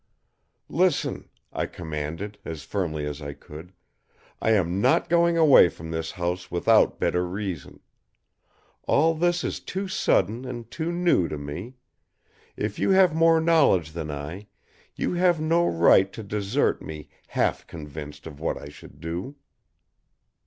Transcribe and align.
"Listen," 0.71 1.29
I 1.53 1.67
commanded, 1.67 2.39
as 2.43 2.63
firmly 2.63 3.05
as 3.05 3.21
I 3.21 3.33
could. 3.33 3.71
"I 4.41 4.49
am 4.49 4.81
not 4.81 5.09
going 5.09 5.37
away 5.37 5.69
from 5.69 5.91
this 5.91 6.09
house 6.09 6.49
without 6.49 6.99
better 6.99 7.23
reason. 7.23 7.81
All 8.87 9.13
this 9.13 9.43
is 9.43 9.59
too 9.59 9.87
sudden 9.87 10.43
and 10.43 10.71
too 10.71 10.91
new 10.91 11.27
to 11.27 11.37
me. 11.37 11.75
If 12.57 12.79
you 12.79 12.89
have 12.89 13.13
more 13.13 13.39
knowledge 13.39 13.91
than 13.91 14.09
I, 14.09 14.47
you 14.95 15.13
have 15.13 15.39
no 15.39 15.67
right 15.67 16.11
to 16.13 16.23
desert 16.23 16.81
me 16.81 17.07
half 17.27 17.67
convinced 17.67 18.25
of 18.25 18.39
what 18.39 18.57
I 18.57 18.69
should 18.69 19.01
do." 19.01 19.35